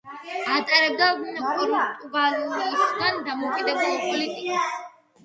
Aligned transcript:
ატარებდა 0.53 1.09
პორტუგალიისაგან 1.25 3.21
დამოუკიდებელ 3.29 3.95
პოლიტიკას. 4.07 4.67